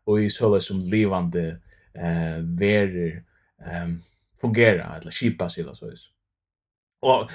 [0.08, 1.58] og i såle som livande
[1.94, 3.22] eh verer
[3.66, 4.02] ehm
[4.40, 6.00] fungera eller skipa sig eller så vis.
[7.00, 7.30] Och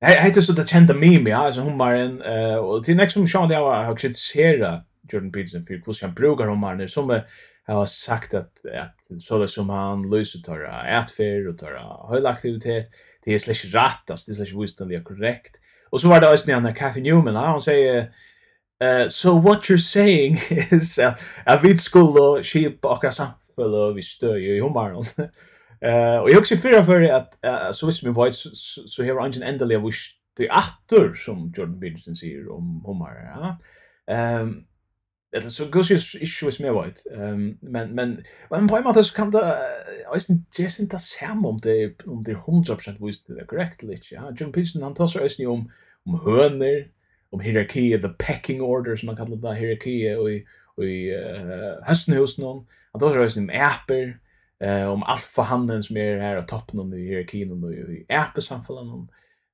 [0.00, 3.48] Jag heter så det kända meme, ja, altså hummaren, eh, och till nästa som Sean
[3.48, 4.82] där har kritisera
[5.12, 7.20] Jordan Peterson for hvordan han brukar hummaren, som
[7.66, 11.74] har sagt att, att så det som han løser tar etfer og tar
[12.08, 12.92] høylaktivitet, aktivitet,
[13.24, 15.56] det är slags rett, altså det är slags visst korrekt.
[15.90, 18.12] Och så var det också när Kathy Newman, ja, han sier,
[18.80, 20.38] Uh, so what you're saying
[20.70, 21.14] is uh,
[21.46, 25.06] at vi skulle skipa akkurat samfunn og vi støy i hummaren.
[25.82, 28.46] Eh och jag också förra för att så visst min voice
[28.86, 33.58] så här ungen ändlig av wish the actor som Jordan Peterson säger om hummar ja.
[34.14, 34.64] Ehm
[35.36, 37.06] eller så går ju issue med vet.
[37.12, 39.58] Ehm men men men på något så kan det
[40.12, 44.00] alltså just inte sam om det om det 100% visst det correctly.
[44.10, 44.30] ja.
[44.30, 45.70] Jordan Peterson han tar så ösn om
[46.06, 46.88] om hörner
[47.32, 50.44] om hierarki the pecking order som man kallar det hierarki och i
[50.84, 54.18] i uh, höstenhusen hon att då rör sig om apper
[54.60, 59.08] eh om alfa alfahandeln som är här och toppen om i hierarkin och i äppesamfällan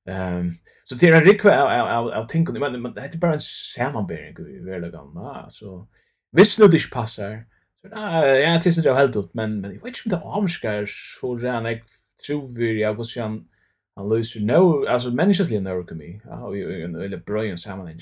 [0.09, 0.53] ehm
[0.85, 1.63] så det är rikva
[1.97, 3.39] av av tänka men men det är bara en
[3.75, 5.87] sammanbering i verkligen va så
[6.31, 7.45] visst nu det passar
[7.81, 10.85] så ja det är inte helt ut men men vet inte om det avskar
[11.19, 11.81] så räna jag
[12.27, 13.47] tror vi jag går sen
[13.95, 18.01] han löser no alltså människans liv när kommer mig ja eller brilliant sammanhang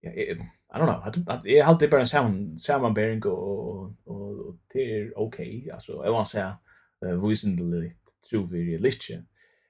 [0.00, 4.98] ja I don't know att att jag alltid bara samman samman bearing och och det
[4.98, 6.58] är okej alltså jag vill säga
[7.28, 7.98] visendligt
[8.30, 9.24] true very little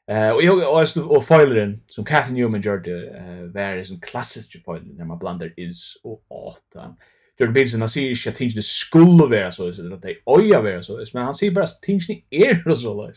[0.07, 4.83] Eh och jag och och foilern som Kathy Newman gjorde eh var en klassisk foil
[4.97, 6.97] när man blandar is och åtta.
[7.39, 11.05] Jordan Peterson han säger att tingen skulle vara så så att det oja vara så
[11.15, 13.13] men han säger bara att tingen är så så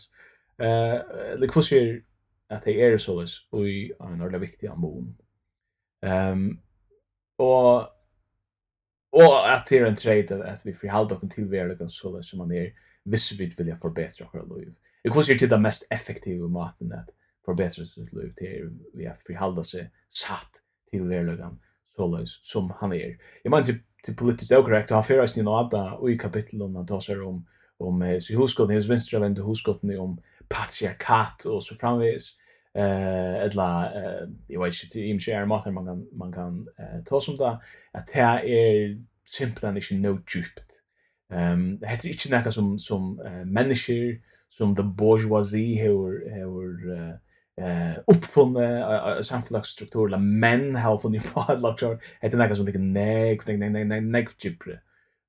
[0.58, 1.00] Eh,
[1.40, 2.02] det kus är
[2.48, 5.16] att det är så vis och i en ordentlig viktig ambon.
[6.02, 6.60] Ehm
[7.36, 7.76] och
[9.10, 12.30] och att det är en trade att vi förhåller oss till vi är så vis
[12.30, 12.72] som man är
[13.04, 14.74] visst vi vill jag förbättra våra liv.
[15.02, 17.10] Det kus är till det mest effektiva maten att
[17.44, 20.52] förbättra sitt liv till vi har förhålla sig satt
[20.90, 21.58] till verkligen
[21.96, 23.18] så som han är.
[23.42, 27.00] Jag menar typ till politiskt okorrekt har förresten något där i kapitlet om man tar
[27.00, 31.44] sig om om eh, så hur ska ni vänstra vända hur ska ni om patriarkat
[31.44, 32.34] och så framvis
[32.74, 37.04] eh eller eh jag vet inte i mig är maten man kan man kan eh
[37.04, 37.58] ta som där
[37.92, 40.60] att det är simpelt inte no djupt.
[41.32, 47.14] Ehm det heter inte något som som eh, människor som the bourgeoisie hur hur eh
[47.56, 51.82] eh uppfunna samhällsstruktur la män har funnit på att lagt
[52.20, 54.80] heter något som det nej nej nej nej nej chipre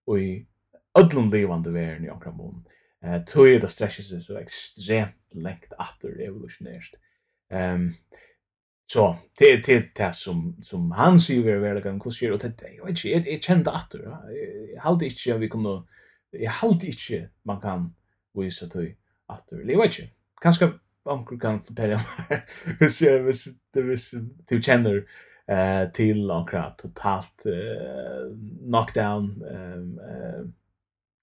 [0.06, 0.18] och
[1.00, 2.64] ödlum levande värn i omkring
[3.04, 6.96] eh tog det stretches så so extremt lengt after evolutionärt.
[7.52, 7.96] Ehm um,
[8.92, 12.86] så det det det som som han ser ju väl kan hur och det jag
[12.86, 13.96] vet inte jag kände att
[14.74, 15.84] jag hade inte vi kunde
[16.32, 17.96] jag hade inte man kan
[18.34, 18.96] visa till
[19.28, 20.10] att det vet inte
[20.42, 20.72] kanske
[21.04, 21.98] onkel kan fortälja
[22.30, 22.46] mer
[22.80, 24.14] hvis jag hvis det hvis
[24.50, 25.06] du känner
[25.48, 28.36] eh till onkel totalt eh,
[28.66, 30.00] knockdown ehm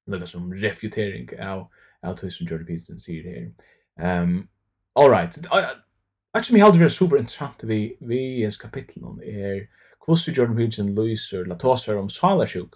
[0.07, 1.69] något som refutering av
[2.03, 3.53] av det som Jordan Peterson säger här.
[4.01, 4.49] Ehm um,
[4.93, 5.39] all right.
[6.33, 9.69] Jag som hade varit super intressant vi vi i kapitel om er
[10.07, 12.75] hur Jordan Peterson lyser la ta sig om salarsjuk.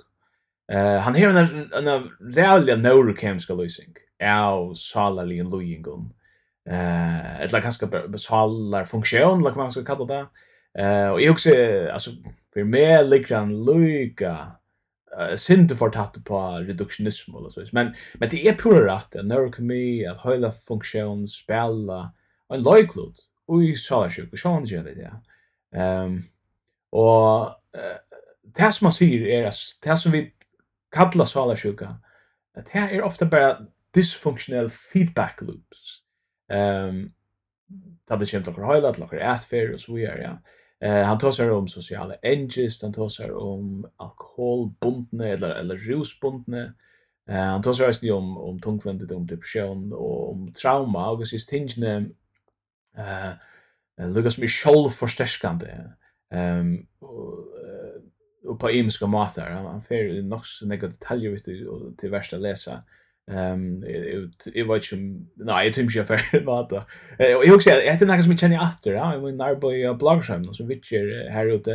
[0.72, 6.12] Uh, han har en en reella neurokemiska lysing av Salali och Luingon.
[6.70, 10.26] Eh ett lag kanske Salar funktion, lag man ska kalla det.
[10.82, 11.50] Uh, och jag också
[11.92, 12.10] alltså
[12.52, 14.59] för mig ligger han Luka
[15.18, 19.26] eh synd för tatt på reduktionism eller så men men det er pura rett, att
[19.26, 22.12] när kommer att hela funktion spela
[22.48, 25.16] en lojklod och i salasjuk og sjåan gjør det ja.
[25.74, 26.24] Ehm
[26.94, 27.50] uh,
[28.58, 29.50] det som man sier er,
[29.84, 30.32] det som vi
[30.92, 31.96] kallar salasjuka
[32.54, 36.02] att här är ofta bara dysfunctional feedback loops.
[36.50, 37.12] Ehm um,
[38.18, 40.36] det kommer til å høyla til okkur atfer og så videre, ja.
[40.82, 46.74] Eh han tar sig om sociala engines, han tar om alkoholbundne eller eller rusbundne.
[47.28, 52.14] Eh han tar sig om om tungvändigt om depression och om trauma och så tingen
[52.96, 53.32] eh
[54.08, 55.66] Lucas Michel förstärkande.
[56.32, 56.86] Ehm
[58.44, 62.82] och på imska matar han fer nog så några detaljer vet du till värsta läsa.
[63.30, 63.80] Ehm
[64.54, 64.98] det var ju
[65.36, 66.84] nej jag tänkte jag för vad då.
[67.18, 70.64] Jag också jag heter något som jag känner efter ja i min arbete bloggskärm så
[70.64, 71.72] vilket är här ute.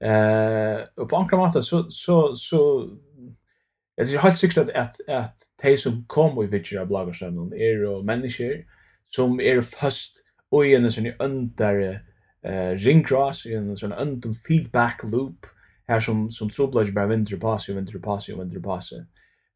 [0.00, 2.90] Eh och på andra måttet så så så
[3.94, 7.84] Jag är helt sikkert att att de som kommer i vilket jag bloggar sen är
[7.84, 8.64] och människor
[9.08, 10.12] som är först
[10.50, 12.00] och i en sån under
[12.42, 15.46] eh ringcross i en sån under feedback loop
[15.88, 18.92] här som som trubblar bara vinter pass och vinter pass och vinter pass.
[18.92, 18.98] Eh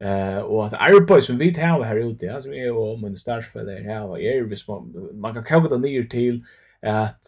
[0.04, 2.98] Eh och att arbete som vi tar här ute, ja, som är och
[3.52, 6.44] för det här och är vis man man kan kalla det ner till
[6.82, 7.20] att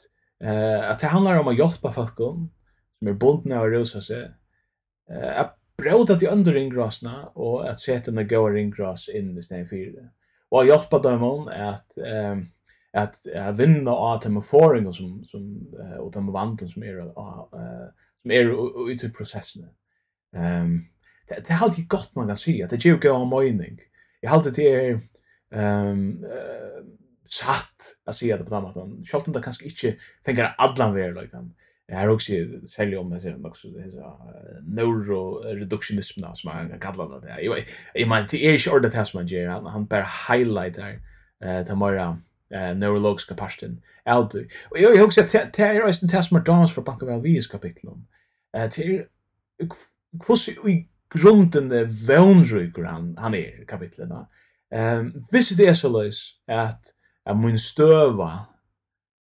[0.44, 2.16] eh att det handlar om att hjälpa folk
[2.98, 4.30] som är bundna av rosa sig.
[5.10, 9.68] Eh att bråta till under ringrasna och att sätta en goa ringras in i snäv
[9.68, 10.02] fyra.
[10.48, 12.46] Och att hjälpa dem om att ehm
[12.92, 15.66] att att vinna av dem foring som som
[15.98, 17.88] och de vanten som är eh
[18.22, 19.68] som är ute i processen.
[20.36, 20.91] Ehm
[21.28, 23.80] det det har alltid gott man kan säga att det ger gå mening.
[24.20, 25.00] Jag har alltid det
[25.54, 26.82] ehm eh
[27.32, 29.08] satt att säga det på något sätt.
[29.10, 31.54] Schalt om det kanske inte tänker allan väl liksom.
[31.86, 32.32] Jag har också
[32.76, 34.18] sälj om det sen också det så
[34.62, 37.42] neuro neuroreduktionism som man kallar det.
[37.42, 37.58] Jag
[37.94, 41.00] jag menar det är ju ordet test man ger han bara highlighter
[41.44, 42.18] eh till mera
[42.50, 43.82] eh neurologisk kapaciteten.
[44.04, 44.34] Allt.
[44.70, 47.20] Och jag har också att det är ju en test med dans för banka väl
[47.20, 47.94] vis kapitlet.
[48.56, 49.06] Eh till hur
[50.68, 54.12] i grundende vønryker han, han er i kapitlet.
[54.72, 56.92] Um, hvis det er så løs at,
[57.26, 58.30] at min støva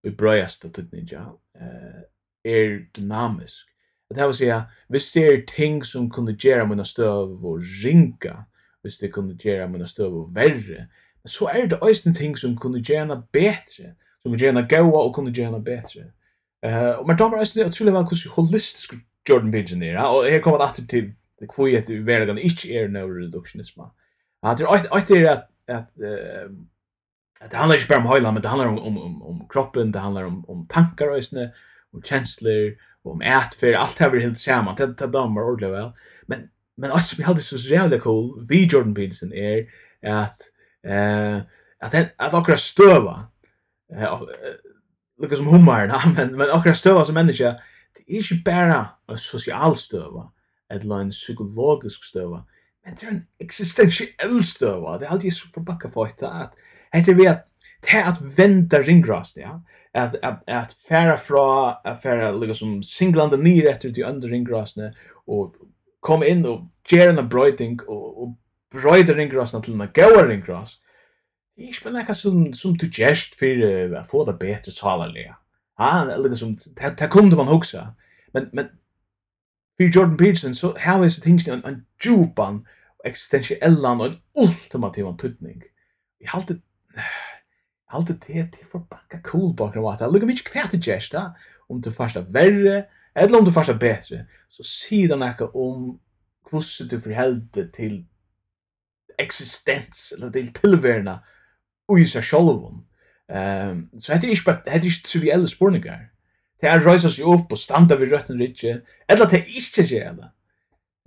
[0.04, 1.22] i brøyaste tøtninja
[1.62, 2.02] uh,
[2.46, 3.68] er dynamisk.
[4.10, 7.60] At det vil si at hvis det er ting som kunne gjøre mine støv og
[7.84, 8.36] ringa,
[8.82, 10.88] hvis det kunne gjøre mine støv og verre,
[11.26, 15.04] så er det også ting som kunne gjøre henne bedre, som kunne gjøre henne gaua
[15.04, 16.12] og kunne gjøre henne bedre.
[16.66, 18.94] Uh, men da det også utrolig vel hvordan holistisk
[19.30, 22.76] Jordan Pigeon er, og her kommer det alltid til det kvoi at vi vergan ikkje
[22.78, 23.82] er no reductionism.
[24.46, 25.48] Han tror at er at
[27.42, 29.94] at det handlar ikkje berre om høyla, men det handlar om om om, om kroppen,
[29.94, 31.52] det handlar om om tankar øysne,
[31.94, 32.76] om kjensler,
[33.06, 34.78] om ætfer, alt det her helt saman.
[34.78, 35.92] Det det damer ordentlig vel.
[36.28, 39.66] Men men alt som hadde så jævlig cool vi Jordan Peterson er
[40.02, 40.50] at
[40.84, 41.42] eh
[41.82, 43.26] at at akkurat støva
[43.90, 44.08] eh
[45.22, 47.44] lukka som hummar, men men akkurat støva som menneske,
[47.98, 50.30] det er ikkje berre sosial støva
[50.72, 52.44] eller en psykologisk støva,
[52.86, 54.98] men det er en eksistensiell støva.
[54.98, 56.56] Det er alltid så forbakka for at
[57.06, 57.46] det vi at
[57.82, 59.58] det er at venda ringgrast, ja.
[59.94, 64.94] At, at, at færa fra, at færa liksom singlande nir etter til under ringgrasene,
[65.28, 65.56] og
[66.02, 68.36] kom inn og gjerne en brøyding, og, og
[68.72, 70.78] brøyder ringgrasene til en gauar ringgras.
[71.58, 75.36] Det er ikke bare som, som du gjerst for å få det betre salarlige.
[75.82, 77.84] Ja, liksom, det, det kunne man huske.
[78.34, 78.70] Men, men
[79.82, 82.68] för Jordan Peterson så här är det tingen en en djupan
[83.04, 85.62] existentiell och en ultimativ tydning.
[86.26, 86.62] har alltid
[87.88, 90.02] allt det det är för backa cool bakom vad.
[90.02, 91.36] Jag lukar mycket kvärt det gesta
[91.68, 94.26] om det första värre eller om det första bättre.
[94.50, 96.00] Så ser den här om
[96.52, 98.06] hur du förhållde till
[99.18, 101.24] existens eller till tillvärna
[101.88, 102.60] och i sig själv.
[103.28, 106.12] Ehm så heter det inte heter det triviella spårningar.
[106.62, 110.12] Det er røysa seg opp og standa vid røtten rydtje, eller det är ikke gjør
[110.20, 110.30] det.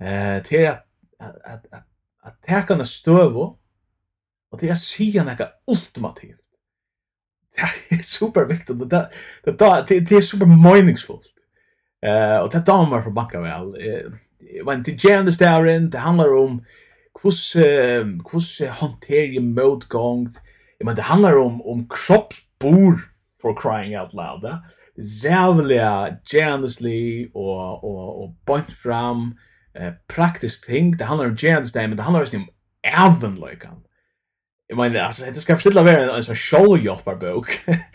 [0.03, 1.83] Eh, det er at, at, at,
[2.27, 3.45] at teka henne støvo,
[4.51, 6.41] og det er sya nekka ultimativt.
[7.91, 9.07] Det er super viktig, det,
[9.45, 11.31] det, det, det er super meningsfullt.
[12.03, 12.99] Eh, og det er väl.
[13.07, 13.75] Eh banka vel.
[14.67, 16.65] Men til gjerende stæren, det handlar om
[17.23, 17.57] hos
[18.33, 20.29] hos hanterar motgång.
[20.79, 22.99] Jag menar det handlar om om kroppsbor
[23.41, 24.45] for crying out loud.
[24.45, 24.59] Eh?
[24.97, 29.39] jävliga generously och och och bort fram
[29.75, 32.49] eh praktiskt ting det handlar om generous men det handlar också om
[32.83, 33.85] även liksom
[34.67, 36.79] Jag menar alltså det ska förstilla vara en sån show
[37.21, 37.47] bok.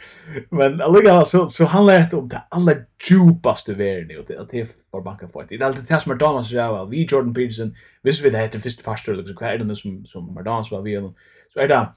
[0.49, 2.75] men alltså så så handlar det om det alla
[3.09, 5.57] djupaste värden och det det för banka på det.
[5.57, 8.59] Det är alltid det som Madonna så jag vi Jordan Peterson visst vi det heter
[8.59, 11.13] första pastor liksom vad är det som som Madonna var vi
[11.53, 11.87] så är det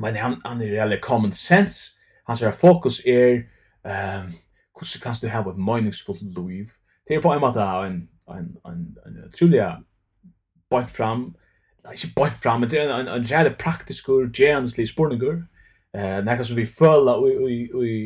[0.00, 1.90] men han han är really common sense
[2.24, 3.44] hans fokus är
[3.84, 4.32] ehm
[4.80, 6.66] hvordan kan du ha et meningsfullt liv?
[7.08, 9.62] Det er på en måte en, en, en, en utrolig
[10.70, 11.34] bort fram,
[11.84, 15.42] nei, ikke bort fram, men det er en, en, en rett praktisk og gjernslig spurninger,
[15.96, 17.98] eh, nekka som vi føler og i, i,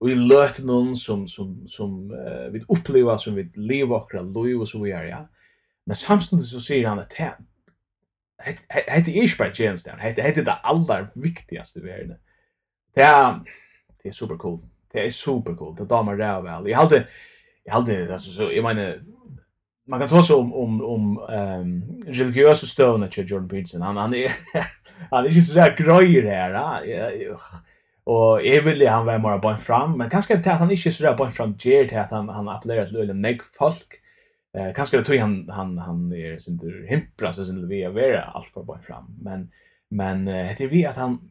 [0.00, 4.60] og, i løte noen som, som, som uh, vi opplever, som vi lever akkurat liv
[4.60, 5.22] og så vi er, ja.
[5.86, 7.32] Men samtidig så sier han at det
[8.40, 12.14] Hette er ikke bare tjeneste, det er det aller viktigste vi er,
[12.96, 13.42] Det er,
[14.02, 14.60] Det är super cool.
[14.92, 15.76] Det är super cool.
[15.76, 16.68] Det damer det väl.
[16.68, 17.06] Jag hade
[17.64, 19.00] jag hade alltså så jag menar
[19.86, 23.82] man kan ta så om om om ehm um, religiösa stövna till Jordan Peterson.
[23.82, 24.32] Han han är
[25.10, 26.84] han är ju så där grejer här.
[26.84, 27.38] Ja.
[28.04, 31.02] Och jag ville han var bara bara fram, men kanske det att han inte så
[31.02, 33.86] där bara fram Jared till att han han appellerar till en neg folk.
[34.58, 38.46] Eh kanske det tror han han han är inte himpra så sin vi är allt
[38.46, 39.18] för bara fram.
[39.22, 39.50] Men
[39.90, 41.30] men det är vi att han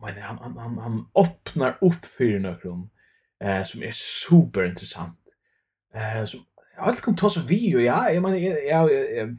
[0.00, 2.56] men han han han han öppnar upp för några
[3.40, 5.18] eh som är super intressant.
[5.94, 6.40] Eh som
[6.76, 9.36] allt kan ta så vi ja, jag menar jag jag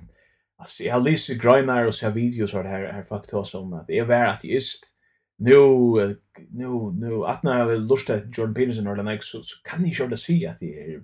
[0.58, 4.00] alltså jag läser grinder och så videos har här här fuck oss om att det
[4.00, 4.86] är värt att just
[5.38, 6.18] nu
[6.52, 9.94] nu nu att när jag lust att Jordan Peterson eller något så, så kan ni
[9.94, 11.02] själva se att det är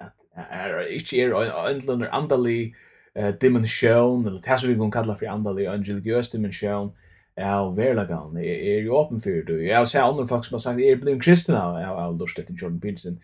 [0.00, 2.74] att är inte är ändlande andali
[3.14, 6.94] eh dimension eller det vi kan kalla för andali angel angeliös dimension eh
[7.38, 8.36] av verlagan.
[8.36, 9.62] Jeg er jo åpen for det.
[9.64, 12.38] Jeg har sett andre folk som har sagt, jeg er blevet kristen av, av, lust
[12.38, 13.18] etter Jordan Peterson.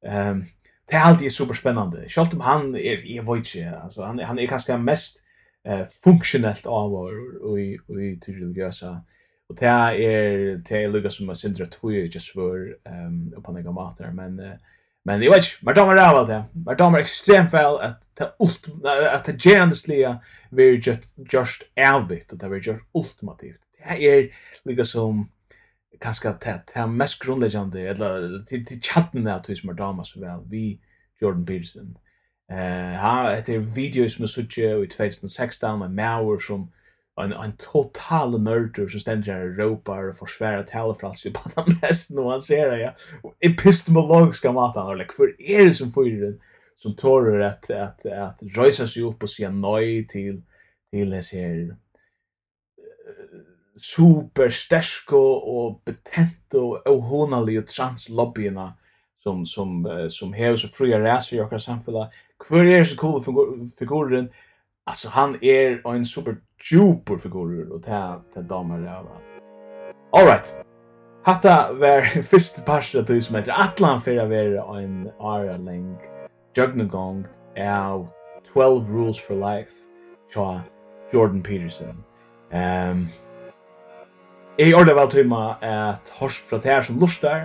[0.00, 0.46] Um,
[0.90, 2.06] det er alltid superspennende.
[2.10, 5.20] Selv om han er, jeg vet ikke, altså, han, han er kanskje mest
[5.68, 8.96] uh, funksjonelt av og i, i religiøsa.
[9.50, 13.64] Og det er, det er Lucas som er sindra tvoi, ikke svør, um, på en
[13.64, 14.56] gang men uh,
[15.04, 16.44] Men jag vet inte, men de är väl det.
[16.52, 20.20] Men de är extremt väl att det ultima, att det gerande slia
[20.50, 23.60] blir just, just ärvigt och det blir just ultimativt.
[23.88, 24.30] Det är
[24.64, 25.30] lika som
[26.00, 30.40] kanske det är mest grundläggande, eller till till chatten där tills mer damer så väl,
[30.46, 30.80] vi
[31.20, 31.98] Jordan Peterson.
[32.50, 36.72] Eh, uh, han heter video som är suttje i 2016 med Mauer som
[37.24, 42.10] en en total murder som ständer här ropar och försvärar telefrals ju på den mest
[42.10, 42.94] nu han ser det ja
[43.40, 46.38] epistemologiska matan eller like, för är det som får det
[46.76, 50.42] som tårar att att att rösa sig upp och säga nej till
[50.90, 51.76] till det här
[53.80, 58.74] super stersko och betent och ohonalig translobbyorna
[59.22, 62.10] som som som här så fria raser i kan samhälle.
[62.38, 64.30] kvar är så cool figuren?
[64.84, 69.06] Alltså han är en super djupor figurer och ta ta damer av.
[70.12, 70.54] All right.
[71.24, 75.98] Hatta var fyrst parst att som heter Atlan fyrir att vara en Ara link
[76.56, 77.26] Jugnagong
[77.58, 78.08] av
[78.54, 79.72] 12 Rules for Life
[80.34, 80.60] tja
[81.12, 82.04] Jordan Peterson.
[82.52, 83.08] Ehm um,
[84.60, 87.40] Jeg ordet vel til meg at horsk fra det her som lustar.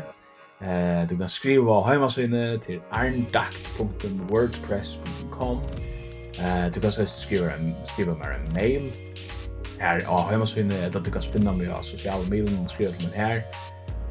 [0.61, 5.57] Eh, du kan skriva heimasøyne til arndakt.wordpress.com
[6.39, 8.91] Eh, du kan så skriva en skriva mer en mail.
[9.79, 10.59] Här ja, hemma så
[11.05, 13.41] du kan finna mig på sociala medier och skriva till mig här.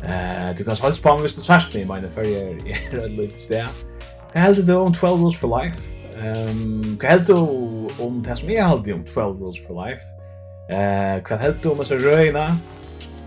[0.05, 3.69] Eh, du kan så på mig så sagt mig mina för jag är lite där.
[4.33, 5.77] Jag hade du om 12 rules for life.
[6.23, 7.35] Ehm, jag hade du
[7.99, 10.03] om det som jag hade om 12 rules for life.
[10.71, 12.57] Eh, vad hade du om så röna?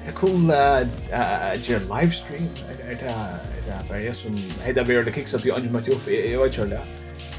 [0.06, 2.48] Det cool eh your live stream.
[2.78, 6.08] Det är det är det är som heter vi det kicks att jag anjumar upp
[6.08, 6.82] i jag kör det.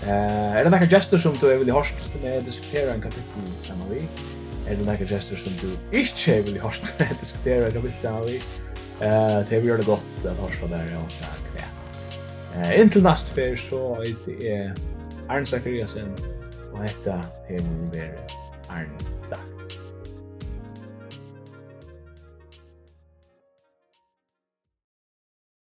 [0.03, 3.90] Eh, er det några gesture som du er vill hörst med diskutera en kapittel sammen
[3.90, 4.03] vi?
[4.68, 8.28] Er det några gesture som du ikke inte vill hörst med diskutera en kapittel sammen
[8.28, 8.42] vi?
[9.01, 11.24] Eh, det gjør det godt at att var der, och så
[11.57, 11.64] ja.
[12.57, 14.72] Uh, inntil neste fer så er det
[15.28, 16.14] Arne Sakariasen
[16.72, 18.18] och hetta hemmer
[18.68, 19.17] Arne